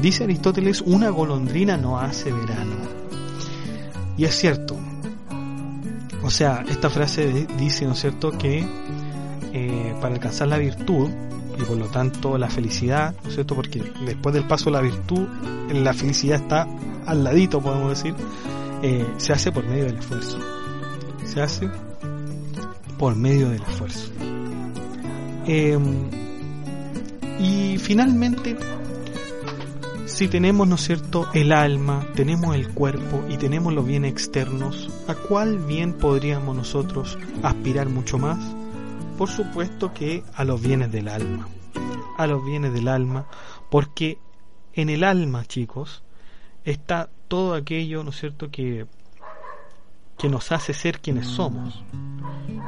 dice 0.00 0.24
Aristóteles, 0.24 0.80
una 0.80 1.10
golondrina 1.10 1.76
no 1.76 1.98
hace 1.98 2.32
verano. 2.32 2.76
Y 4.16 4.24
es 4.24 4.34
cierto. 4.34 4.76
O 6.22 6.30
sea, 6.30 6.64
esta 6.68 6.90
frase 6.90 7.46
dice, 7.58 7.84
¿no 7.84 7.92
es 7.92 8.00
cierto?, 8.00 8.32
que 8.32 8.66
eh, 9.52 9.94
para 10.00 10.14
alcanzar 10.14 10.48
la 10.48 10.58
virtud 10.58 11.10
y 11.58 11.62
por 11.64 11.76
lo 11.76 11.86
tanto 11.86 12.38
la 12.38 12.48
felicidad, 12.48 13.14
¿no 13.22 13.28
es 13.28 13.34
cierto? 13.34 13.54
Porque 13.54 13.82
después 14.06 14.34
del 14.34 14.44
paso 14.46 14.66
de 14.66 14.70
la 14.72 14.80
virtud, 14.80 15.26
la 15.72 15.92
felicidad 15.92 16.40
está 16.40 16.66
al 17.06 17.24
ladito, 17.24 17.60
podemos 17.60 17.90
decir, 17.90 18.14
eh, 18.82 19.06
se 19.18 19.32
hace 19.32 19.52
por 19.52 19.64
medio 19.64 19.84
del 19.84 19.98
esfuerzo. 19.98 20.38
Se 21.24 21.40
hace 21.40 21.70
por 22.98 23.14
medio 23.16 23.50
del 23.50 23.62
esfuerzo. 23.62 24.10
Em, 25.46 26.08
y 27.42 27.76
finalmente, 27.76 28.56
si 30.06 30.28
tenemos, 30.28 30.68
¿no 30.68 30.76
es 30.76 30.82
cierto?, 30.82 31.28
el 31.34 31.50
alma, 31.50 32.06
tenemos 32.14 32.54
el 32.54 32.68
cuerpo 32.68 33.24
y 33.28 33.36
tenemos 33.36 33.72
los 33.72 33.84
bienes 33.84 34.12
externos, 34.12 34.88
¿a 35.08 35.14
cuál 35.14 35.58
bien 35.58 35.94
podríamos 35.94 36.54
nosotros 36.54 37.18
aspirar 37.42 37.88
mucho 37.88 38.16
más? 38.16 38.38
Por 39.18 39.28
supuesto 39.28 39.92
que 39.92 40.22
a 40.34 40.44
los 40.44 40.62
bienes 40.62 40.92
del 40.92 41.08
alma. 41.08 41.48
A 42.16 42.28
los 42.28 42.44
bienes 42.44 42.72
del 42.72 42.86
alma, 42.86 43.26
porque 43.70 44.18
en 44.74 44.88
el 44.88 45.02
alma, 45.02 45.44
chicos, 45.44 46.04
está 46.64 47.10
todo 47.26 47.54
aquello, 47.54 48.04
¿no 48.04 48.10
es 48.10 48.20
cierto?, 48.20 48.52
que, 48.52 48.86
que 50.16 50.28
nos 50.28 50.52
hace 50.52 50.74
ser 50.74 51.00
quienes 51.00 51.26
somos. 51.26 51.82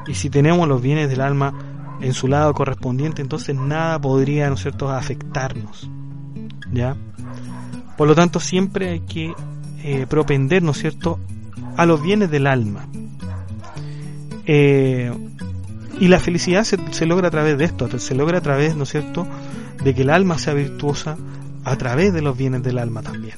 Y 0.09 0.15
si 0.15 0.31
tenemos 0.31 0.67
los 0.67 0.83
bienes 0.83 1.09
del 1.09 1.21
alma 1.21 1.55
en 2.01 2.13
su 2.13 2.29
lado 2.29 2.53
correspondiente, 2.55 3.23
entonces 3.23 3.57
nada 3.57 4.01
podría, 4.01 4.49
¿no 4.49 4.55
es 4.55 4.63
cierto?, 4.63 4.91
afectarnos. 4.91 5.91
¿Ya? 6.73 6.97
Por 7.97 8.09
lo 8.09 8.15
tanto, 8.15 8.41
siempre 8.41 8.91
hay 8.91 9.01
que 9.01 9.35
eh, 9.83 10.07
propender, 10.09 10.63
¿no 10.63 10.73
es 10.73 10.79
cierto?, 10.79 11.21
a 11.77 11.87
los 11.87 12.03
bienes 12.03 12.31
del 12.31 12.47
alma. 12.47 12.87
Eh, 14.47 15.13
y 16.01 16.09
la 16.09 16.19
felicidad 16.19 16.65
se, 16.65 17.07
logra 17.07 17.29
a 17.29 17.31
través 17.31 17.57
de 17.57 17.65
esto, 17.65 17.99
se 17.99 18.15
logra 18.15 18.39
a 18.39 18.43
través, 18.43 18.77
¿no 18.77 18.83
es 18.83 18.91
cierto?, 18.91 19.27
de 19.83 19.95
que 19.95 20.03
el 20.03 20.11
alma 20.11 20.39
sea 20.39 20.55
virtuosa 20.55 21.17
a 21.65 21.77
través 21.77 22.13
de 22.13 22.23
los 22.23 22.37
bienes 22.37 22.63
del 22.63 22.79
alma 22.79 23.03
también. 23.03 23.37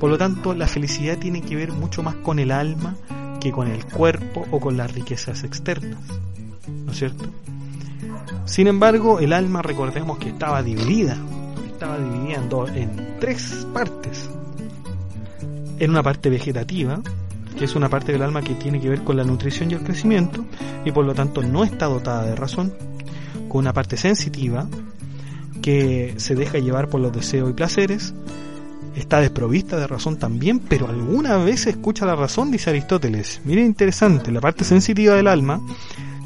Por 0.00 0.10
lo 0.10 0.18
tanto, 0.18 0.54
la 0.54 0.66
felicidad 0.66 1.18
tiene 1.18 1.42
que 1.42 1.56
ver 1.56 1.72
mucho 1.72 2.02
más 2.02 2.14
con 2.16 2.38
el 2.38 2.50
alma 2.50 2.94
que 3.40 3.52
con 3.52 3.68
el 3.68 3.84
cuerpo 3.84 4.46
o 4.50 4.60
con 4.60 4.76
las 4.76 4.92
riquezas 4.92 5.44
externas. 5.44 6.00
¿No 6.84 6.92
es 6.92 6.98
cierto? 6.98 7.24
Sin 8.44 8.66
embargo, 8.66 9.20
el 9.20 9.32
alma, 9.32 9.62
recordemos 9.62 10.18
que 10.18 10.30
estaba 10.30 10.62
dividida, 10.62 11.18
estaba 11.66 11.98
dividida 11.98 12.42
en, 12.74 12.82
en 12.82 13.16
tres 13.20 13.66
partes. 13.72 14.30
En 15.78 15.90
una 15.90 16.02
parte 16.02 16.30
vegetativa, 16.30 17.00
que 17.58 17.64
es 17.64 17.74
una 17.74 17.88
parte 17.88 18.12
del 18.12 18.22
alma 18.22 18.42
que 18.42 18.54
tiene 18.54 18.80
que 18.80 18.88
ver 18.88 19.04
con 19.04 19.16
la 19.16 19.24
nutrición 19.24 19.70
y 19.70 19.74
el 19.74 19.82
crecimiento, 19.82 20.44
y 20.84 20.92
por 20.92 21.04
lo 21.04 21.14
tanto 21.14 21.42
no 21.42 21.64
está 21.64 21.86
dotada 21.86 22.24
de 22.24 22.36
razón, 22.36 22.72
con 23.48 23.58
una 23.60 23.72
parte 23.72 23.96
sensitiva, 23.96 24.66
que 25.60 26.14
se 26.16 26.34
deja 26.34 26.58
llevar 26.58 26.88
por 26.88 27.00
los 27.00 27.12
deseos 27.12 27.50
y 27.50 27.52
placeres, 27.52 28.14
está 28.96 29.20
desprovista 29.20 29.76
de 29.76 29.86
razón 29.86 30.18
también, 30.18 30.58
pero 30.60 30.88
alguna 30.88 31.36
vez 31.36 31.66
escucha 31.66 32.06
la 32.06 32.16
razón, 32.16 32.50
dice 32.50 32.70
Aristóteles. 32.70 33.40
Mire 33.44 33.62
interesante, 33.62 34.32
la 34.32 34.40
parte 34.40 34.64
sensitiva 34.64 35.14
del 35.14 35.28
alma, 35.28 35.60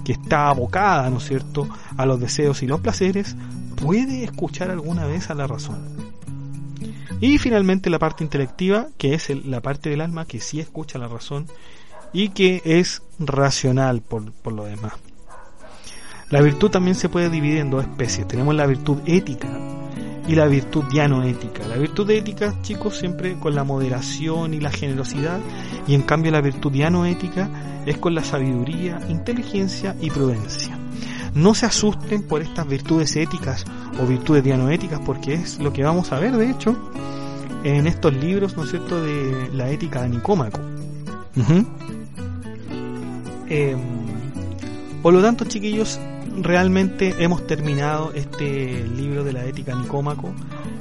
que 0.04 0.12
está 0.12 0.48
abocada, 0.48 1.08
¿no 1.10 1.18
es 1.18 1.24
cierto?, 1.24 1.68
a 1.96 2.06
los 2.06 2.20
deseos 2.20 2.62
y 2.62 2.66
los 2.66 2.80
placeres, 2.80 3.36
puede 3.76 4.24
escuchar 4.24 4.70
alguna 4.70 5.06
vez 5.06 5.30
a 5.30 5.34
la 5.34 5.46
razón. 5.46 5.78
Y 7.20 7.38
finalmente 7.38 7.90
la 7.90 7.98
parte 7.98 8.24
intelectiva, 8.24 8.88
que 8.98 9.14
es 9.14 9.30
la 9.44 9.60
parte 9.60 9.90
del 9.90 10.00
alma 10.00 10.26
que 10.26 10.40
sí 10.40 10.60
escucha 10.60 10.98
la 10.98 11.08
razón 11.08 11.46
y 12.12 12.30
que 12.30 12.62
es 12.64 13.02
racional 13.18 14.02
por, 14.02 14.32
por 14.32 14.52
lo 14.52 14.64
demás. 14.64 14.94
La 16.30 16.40
virtud 16.40 16.70
también 16.70 16.94
se 16.94 17.08
puede 17.08 17.30
dividir 17.30 17.58
en 17.58 17.70
dos 17.70 17.84
especies. 17.84 18.26
Tenemos 18.26 18.54
la 18.54 18.66
virtud 18.66 18.98
ética 19.06 19.48
y 20.26 20.34
la 20.34 20.46
virtud 20.46 20.84
dianoética. 20.90 21.66
La 21.66 21.76
virtud 21.76 22.08
ética, 22.10 22.54
chicos, 22.62 22.98
siempre 22.98 23.38
con 23.38 23.54
la 23.54 23.64
moderación 23.64 24.54
y 24.54 24.60
la 24.60 24.70
generosidad, 24.70 25.40
y 25.86 25.94
en 25.94 26.02
cambio 26.02 26.30
la 26.30 26.40
virtud 26.40 26.72
dianoética 26.72 27.48
es 27.86 27.98
con 27.98 28.14
la 28.14 28.22
sabiduría, 28.22 29.00
inteligencia 29.08 29.96
y 30.00 30.10
prudencia. 30.10 30.78
No 31.34 31.54
se 31.54 31.66
asusten 31.66 32.22
por 32.22 32.42
estas 32.42 32.66
virtudes 32.68 33.16
éticas 33.16 33.64
o 34.00 34.06
virtudes 34.06 34.44
dianoéticas 34.44 35.00
porque 35.00 35.34
es 35.34 35.58
lo 35.58 35.72
que 35.72 35.82
vamos 35.82 36.12
a 36.12 36.18
ver, 36.18 36.36
de 36.36 36.50
hecho, 36.50 36.76
en 37.64 37.86
estos 37.86 38.14
libros, 38.14 38.56
¿no 38.56 38.64
es 38.64 38.70
cierto?, 38.70 39.02
de 39.02 39.48
la 39.52 39.70
ética 39.70 40.02
de 40.02 40.10
Nicómaco. 40.10 40.60
Em, 43.48 43.78
por 45.02 45.12
lo 45.12 45.22
tanto, 45.22 45.44
chiquillos, 45.44 45.98
realmente 46.40 47.14
hemos 47.18 47.46
terminado 47.46 48.12
este 48.14 48.86
libro 48.88 49.24
de 49.24 49.32
la 49.32 49.44
ética 49.44 49.74
Nicómaco. 49.74 50.34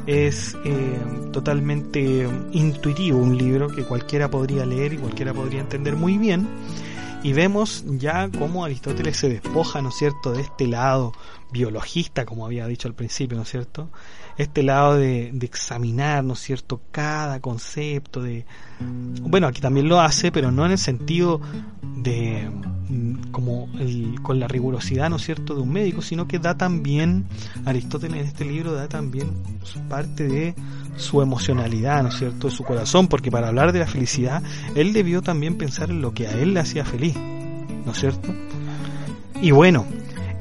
Es 0.07 0.57
em, 0.65 1.31
totalmente 1.31 2.27
intuitivo, 2.51 3.19
un 3.19 3.37
libro 3.37 3.67
que 3.67 3.83
cualquiera 3.83 4.29
podría 4.29 4.65
leer 4.65 4.93
y 4.93 4.97
cualquiera 4.97 5.33
podría 5.33 5.61
entender 5.61 5.95
muy 5.95 6.17
bien 6.17 6.47
y 7.23 7.33
vemos 7.33 7.83
ya 7.87 8.29
cómo 8.37 8.65
Aristóteles 8.65 9.17
se 9.17 9.29
despoja, 9.29 9.81
¿no 9.81 9.89
es 9.89 9.95
cierto?, 9.95 10.31
de 10.31 10.41
este 10.41 10.67
lado 10.67 11.13
biologista, 11.51 12.25
como 12.25 12.45
había 12.45 12.65
dicho 12.67 12.87
al 12.87 12.95
principio, 12.95 13.37
¿no 13.37 13.43
es 13.43 13.49
cierto?, 13.49 13.89
este 14.41 14.63
lado 14.63 14.97
de, 14.97 15.31
de 15.33 15.45
examinar, 15.45 16.23
¿no 16.23 16.33
es 16.33 16.39
cierto?, 16.39 16.81
cada 16.91 17.39
concepto, 17.39 18.21
de... 18.21 18.45
Bueno, 19.21 19.47
aquí 19.47 19.61
también 19.61 19.87
lo 19.87 20.01
hace, 20.01 20.31
pero 20.31 20.51
no 20.51 20.65
en 20.65 20.71
el 20.71 20.77
sentido 20.77 21.39
de 21.97 22.49
mm, 22.89 23.31
como 23.31 23.69
el, 23.79 24.19
con 24.21 24.39
la 24.39 24.47
rigurosidad, 24.47 25.09
¿no 25.09 25.17
es 25.17 25.23
cierto?, 25.23 25.55
de 25.55 25.61
un 25.61 25.71
médico, 25.71 26.01
sino 26.01 26.27
que 26.27 26.39
da 26.39 26.55
también, 26.55 27.25
Aristóteles 27.65 28.21
en 28.21 28.27
este 28.27 28.45
libro 28.45 28.73
da 28.73 28.87
también 28.87 29.31
parte 29.89 30.27
de 30.27 30.55
su 30.97 31.21
emocionalidad, 31.21 32.03
¿no 32.03 32.09
es 32.09 32.15
cierto?, 32.15 32.47
de 32.47 32.53
su 32.53 32.63
corazón, 32.63 33.07
porque 33.07 33.31
para 33.31 33.49
hablar 33.49 33.71
de 33.71 33.79
la 33.79 33.87
felicidad, 33.87 34.43
él 34.75 34.93
debió 34.93 35.21
también 35.21 35.57
pensar 35.57 35.89
en 35.89 36.01
lo 36.01 36.13
que 36.13 36.27
a 36.27 36.31
él 36.31 36.53
le 36.53 36.59
hacía 36.59 36.85
feliz, 36.85 37.15
¿no 37.85 37.91
es 37.91 37.99
cierto? 37.99 38.33
Y 39.41 39.51
bueno, 39.51 39.85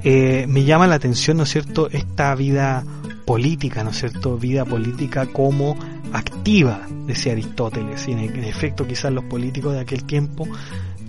eh, 0.03 0.47
me 0.49 0.65
llama 0.65 0.87
la 0.87 0.95
atención, 0.95 1.37
¿no 1.37 1.43
es 1.43 1.51
cierto?, 1.51 1.89
esta 1.91 2.35
vida 2.35 2.85
política, 3.31 3.85
¿no 3.85 3.91
es 3.91 3.99
cierto?, 3.99 4.37
vida 4.37 4.65
política 4.65 5.27
como 5.27 5.77
activa, 6.13 6.81
decía 7.07 7.31
Aristóteles, 7.31 8.09
y 8.09 8.11
en, 8.11 8.43
efecto 8.43 8.89
quizás 8.89 9.13
los 9.13 9.23
políticos 9.23 9.73
de 9.73 9.79
aquel 9.79 10.03
tiempo 10.03 10.49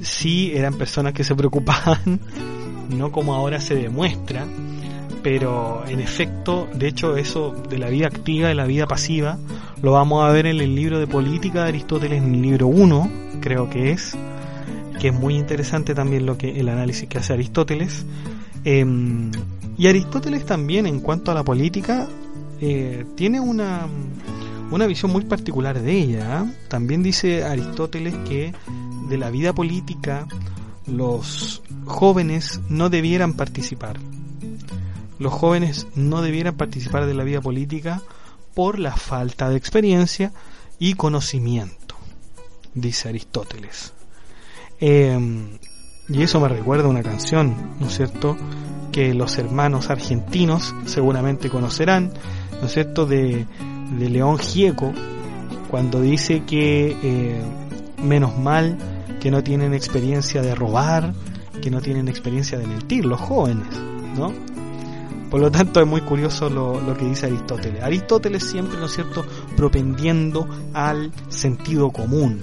sí 0.04 0.51
eran 0.54 0.75
personas 0.75 1.13
que 1.13 1.24
se 1.24 1.34
preocupaban, 1.34 2.20
no 2.96 3.12
como 3.12 3.34
ahora 3.34 3.60
se 3.60 3.74
demuestra, 3.74 4.46
pero 5.24 5.84
en 5.88 6.00
efecto, 6.00 6.68
de 6.75 6.90
hecho, 6.90 7.18
eso 7.18 7.56
de 7.68 7.80
la 7.80 7.90
vida 7.90 8.06
activa 8.06 8.51
y 8.51 8.54
la 8.54 8.66
vida 8.66 8.86
pasiva 8.86 9.40
lo 9.82 9.94
vamos 9.94 10.24
a 10.24 10.32
ver 10.32 10.46
en 10.46 10.62
el 10.62 10.75
libro 10.75 11.00
de 11.00 11.08
política 11.08 11.63
de 11.63 11.70
Aristóteles, 11.70 12.22
en 12.22 12.36
el 12.36 12.42
libro 12.44 12.68
1, 12.68 13.12
creo 13.42 13.68
que 13.68 13.94
es, 13.94 14.16
que 15.00 15.08
es 15.08 15.13
muy 15.16 15.38
interesante 15.38 15.96
también 15.96 16.28
lo 16.28 16.38
que 16.38 16.60
el 16.60 16.70
análisis 16.70 17.10
que 17.10 17.18
hace 17.18 17.34
Aristóteles. 17.34 18.06
Em, 18.63 19.32
y 19.78 19.88
Aristóteles 19.88 20.46
también, 20.46 20.86
en 20.86 21.00
cuanto 21.00 21.32
a 21.32 21.34
la 21.34 21.44
política, 21.44 22.08
eh, 22.60 23.06
tiene 23.16 23.40
una, 23.40 23.88
una 24.72 24.86
visión 24.86 25.12
muy 25.12 25.25
particular 25.25 25.82
de 25.82 25.92
ella. 25.92 26.44
¿eh? 26.44 26.54
También 26.68 27.04
dice 27.04 27.44
Aristóteles 27.44 28.13
que 28.28 28.54
de 29.10 29.18
la 29.18 29.30
vida 29.30 29.54
política 29.54 30.28
los 30.88 31.62
jóvenes 31.86 32.62
no 32.70 32.90
debieran 32.90 33.34
participar 33.34 33.98
los 35.22 35.34
jóvenes 35.34 35.86
no 35.94 36.24
debieran 36.24 36.58
participar 36.58 37.06
de 37.06 37.13
la 37.13 37.24
vida 37.24 37.42
política 37.42 38.01
por 38.56 38.80
la 38.80 38.96
falta 38.96 39.50
de 39.50 39.56
experiencia 39.56 40.34
y 40.80 40.96
conocimiento, 40.96 41.96
dice 42.74 43.10
Aristóteles. 43.10 43.94
Em, 44.80 45.60
y 46.10 46.24
eso 46.24 46.39
me 46.39 46.48
recuerda 46.48 46.88
una 46.88 47.03
canción, 47.03 47.75
¿no 47.79 47.88
es 47.88 47.96
cierto?, 47.96 48.38
que 48.91 49.13
los 49.13 49.38
hermanos 49.38 49.89
argentinos 49.89 50.75
seguramente 50.86 51.50
conocerán, 51.50 52.12
¿no 52.60 52.67
es 52.67 52.74
cierto?, 52.74 53.05
de, 53.05 53.46
León 53.98 54.38
Gieco, 54.38 54.93
cuando 55.70 56.00
dice 56.00 56.43
que 56.46 56.98
eh, 57.03 57.41
menos 58.01 58.38
mal 58.38 58.77
que 59.20 59.29
no 59.31 59.43
tienen 59.43 59.74
experiencia 59.74 60.41
de 60.41 60.55
robar, 60.55 61.13
que 61.62 61.70
no 61.70 61.81
tienen 61.81 62.08
experiencia 62.08 62.58
de 62.58 62.67
mentir 62.67 63.05
los 63.05 63.20
jóvenes, 63.20 63.67
¿no? 64.15 64.34
Por 65.29 65.41
lo 65.41 65.51
tanto, 65.51 65.81
es 65.81 65.88
muy 65.88 66.01
curioso 66.01 66.50
lo, 66.50 66.79
lo, 66.81 66.96
que 66.96 67.05
dice 67.05 67.27
Aristóteles. 67.27 67.84
Aristóteles 67.84 68.43
siempre, 68.43 68.77
¿no 68.77 68.86
es 68.86 68.93
cierto?, 68.93 69.25
propendiendo 69.55 70.48
al 70.74 71.12
sentido 71.29 71.91
común, 71.91 72.41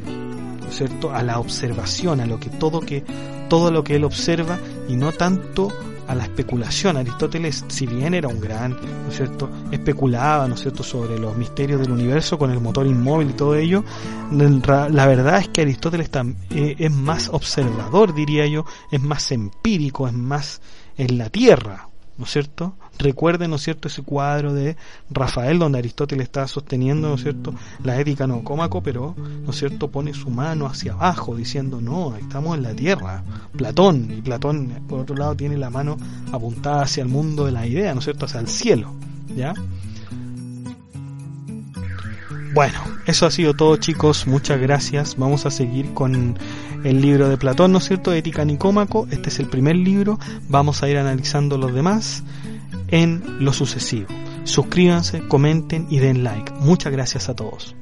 ¿no 0.61 0.69
es 0.69 0.77
cierto?, 0.77 1.11
a 1.13 1.23
la 1.23 1.39
observación, 1.39 2.21
a 2.21 2.27
lo 2.27 2.39
que 2.39 2.51
todo 2.51 2.81
que 2.81 3.05
todo 3.49 3.71
lo 3.71 3.85
que 3.85 3.97
él 3.97 4.05
observa 4.05 4.59
y 4.89 4.97
no 4.97 5.13
tanto 5.13 5.73
a 6.09 6.15
la 6.15 6.25
especulación. 6.25 6.97
Aristóteles, 6.97 7.65
si 7.69 7.87
bien 7.87 8.15
era 8.15 8.29
un 8.29 8.41
gran, 8.41 8.73
¿no 8.73 9.11
es 9.11 9.17
cierto?, 9.17 9.51
especulaba, 9.71 10.49
¿no 10.49 10.55
es 10.55 10.61
cierto?, 10.63 10.83
sobre 10.83 11.19
los 11.19 11.37
misterios 11.37 11.81
del 11.81 11.93
universo 11.93 12.39
con 12.39 12.51
el 12.51 12.61
motor 12.61 12.87
inmóvil 12.87 13.31
y 13.31 13.35
todo 13.35 13.55
ello, 13.55 13.85
la 14.33 15.07
verdad 15.07 15.39
es 15.39 15.49
que 15.49 15.61
Aristóteles 15.61 16.11
eh, 16.51 16.77
es 16.79 16.91
más 16.93 17.29
observador, 17.29 18.15
diría 18.15 18.47
yo, 18.47 18.65
es 18.91 19.03
más 19.03 19.31
empírico, 19.31 20.09
es 20.09 20.15
más 20.15 20.63
en 20.97 21.19
la 21.19 21.29
tierra, 21.29 21.89
¿no 22.17 22.25
es 22.25 22.31
cierto? 22.31 22.75
Recuerden, 22.99 23.51
¿no 23.51 23.57
es 23.57 23.63
cierto?, 23.63 23.89
ese 23.89 24.03
cuadro 24.03 24.53
de 24.53 24.77
Rafael 25.11 25.59
donde 25.59 25.79
Aristóteles 25.79 26.25
está 26.25 26.49
sosteniendo, 26.49 27.09
¿no 27.09 27.15
es 27.15 27.23
cierto?, 27.23 27.55
la 27.85 27.99
ética 28.01 28.27
no 28.27 28.43
cómaco, 28.43 28.83
pero, 28.83 29.15
¿no 29.17 29.51
es 29.51 29.57
cierto?, 29.57 29.89
pone 29.89 30.15
su 30.15 30.31
mano 30.31 30.67
hacia 30.67 30.93
abajo 30.93 31.37
diciendo, 31.37 31.81
no, 31.81 32.17
estamos 32.17 32.57
en 32.57 32.65
la 32.65 32.75
tierra. 32.75 33.23
Platón, 33.57 34.13
y 34.17 34.21
Platón, 34.23 34.69
por 34.89 35.01
otro 35.01 35.17
lado, 35.17 35.35
tiene 35.37 35.57
la 35.57 35.71
mano 35.71 35.97
apuntada 36.33 36.83
hacia 36.83 37.03
el 37.03 37.09
mundo 37.09 37.47
de 37.47 37.53
la 37.53 37.67
idea, 37.67 37.93
¿no 37.95 38.01
es 38.01 38.05
cierto?, 38.05 38.27
hacia 38.27 38.41
el 38.41 38.49
cielo, 38.49 38.93
¿ya? 39.37 39.55
Bueno, 42.55 42.81
eso 43.07 43.27
ha 43.27 43.31
sido 43.31 43.55
todo 43.55 43.77
chicos, 43.77 44.27
muchas 44.27 44.61
gracias. 44.61 45.17
Vamos 45.17 45.47
a 45.47 45.51
seguir 45.51 45.93
con 45.95 46.37
el 46.83 47.01
libro 47.01 47.29
de 47.29 47.37
Platón, 47.37 47.73
¿no 47.73 47.79
es 47.79 47.85
cierto? 47.85 48.13
Ética 48.13 48.45
Nicómaco, 48.45 49.07
este 49.11 49.29
es 49.29 49.39
el 49.39 49.47
primer 49.47 49.77
libro, 49.77 50.19
vamos 50.49 50.83
a 50.83 50.89
ir 50.89 50.97
analizando 50.97 51.59
los 51.59 51.73
demás 51.75 52.25
en 52.89 53.45
lo 53.45 53.53
sucesivo. 53.53 54.09
Suscríbanse, 54.45 55.27
comenten 55.29 55.87
y 55.91 55.99
den 55.99 56.25
like. 56.25 56.53
Muchas 56.61 56.93
gracias 56.93 57.29
a 57.29 57.35
todos. 57.35 57.78